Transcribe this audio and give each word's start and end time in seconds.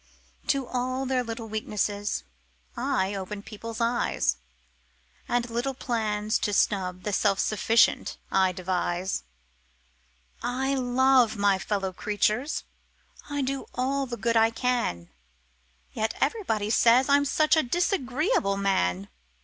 To 0.47 0.65
all 0.65 1.05
their 1.05 1.23
little 1.23 1.47
weaknesses 1.47 2.23
I 2.75 3.13
open 3.13 3.43
people's 3.43 3.79
eyes 3.79 4.37
And 5.29 5.47
little 5.47 5.75
plans 5.75 6.39
to 6.39 6.53
snub 6.53 7.03
the 7.03 7.13
self 7.13 7.37
sufficient 7.37 8.17
I 8.31 8.51
devise; 8.51 9.21
I 10.41 10.73
love 10.73 11.37
my 11.37 11.59
fellow 11.59 11.93
creatures 11.93 12.63
I 13.29 13.43
do 13.43 13.67
all 13.75 14.07
the 14.07 14.17
good 14.17 14.35
I 14.35 14.49
can 14.49 15.11
Yet 15.93 16.15
everybody 16.19 16.71
say 16.71 17.03
I'm 17.07 17.23
such 17.23 17.55
a 17.55 17.61
disagreeable 17.61 18.57
man! 18.57 19.07